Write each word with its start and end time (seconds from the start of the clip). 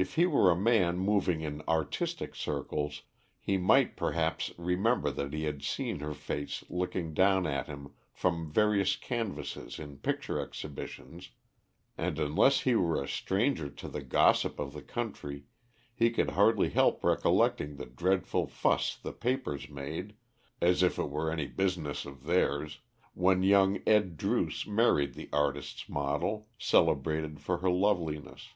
If 0.00 0.14
he 0.14 0.26
were 0.26 0.48
a 0.48 0.54
man 0.54 1.00
moving 1.00 1.40
in 1.40 1.60
artistic 1.66 2.36
circles 2.36 3.02
he 3.40 3.58
might 3.58 3.96
perhaps 3.96 4.52
remember 4.56 5.10
that 5.10 5.32
he 5.32 5.42
had 5.42 5.64
seen 5.64 5.98
her 5.98 6.14
face 6.14 6.62
looking 6.68 7.14
down 7.14 7.48
at 7.48 7.66
him 7.66 7.94
from 8.12 8.48
various 8.48 8.94
canvases 8.94 9.80
in 9.80 9.96
picture 9.98 10.38
exhibitions, 10.40 11.30
and 11.96 12.16
unless 12.20 12.60
he 12.60 12.76
were 12.76 13.02
a 13.02 13.08
stranger 13.08 13.68
to 13.70 13.88
the 13.88 14.00
gossip 14.00 14.60
of 14.60 14.72
the 14.72 14.82
country 14.82 15.46
he 15.92 16.10
could 16.12 16.30
hardly 16.30 16.68
help 16.68 17.02
recollecting 17.02 17.74
the 17.74 17.86
dreadful 17.86 18.46
fuss 18.46 18.94
the 18.96 19.12
papers 19.12 19.68
made, 19.68 20.14
as 20.60 20.80
if 20.84 20.96
it 21.00 21.10
were 21.10 21.28
any 21.28 21.48
business 21.48 22.04
of 22.06 22.22
theirs, 22.22 22.78
when 23.14 23.42
young 23.42 23.80
Ed. 23.84 24.16
Druce 24.16 24.64
married 24.64 25.14
the 25.14 25.28
artists' 25.32 25.88
model, 25.88 26.46
celebrated 26.56 27.40
for 27.40 27.58
her 27.58 27.68
loveliness. 27.70 28.50